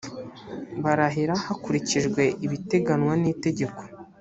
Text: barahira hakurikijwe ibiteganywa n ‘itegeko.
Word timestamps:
barahira 0.83 1.33
hakurikijwe 1.45 2.23
ibiteganywa 2.45 3.13
n 3.21 3.23
‘itegeko. 3.33 3.81